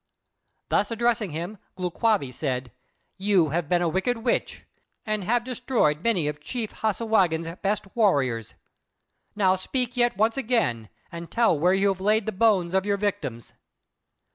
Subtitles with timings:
[0.69, 2.71] Then addressing him, Glūs kābé said:
[3.17, 4.65] "You have been a wicked witch,
[5.05, 8.55] and have destroyed many of Chief Hassagwākq's best warriors.
[9.35, 12.97] Now speak yet once again and tell where you have laid the bones of your
[12.97, 13.53] victims."